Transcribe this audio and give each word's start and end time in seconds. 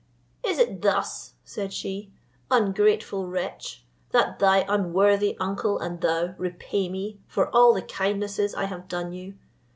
"Is 0.43 0.57
it 0.57 0.81
thus," 0.81 1.33
said 1.43 1.71
she, 1.71 2.11
"ungrateful 2.49 3.27
wretch! 3.27 3.85
that 4.09 4.39
thy 4.39 4.65
unworthy 4.67 5.37
uncle 5.39 5.77
and 5.77 6.01
thou 6.01 6.33
repay 6.39 6.89
me 6.89 7.19
for 7.27 7.55
all 7.55 7.75
the 7.75 7.83
kindnesses 7.83 8.55
I 8.55 8.63
have 8.65 8.87
done 8.87 9.13
you? 9.13 9.35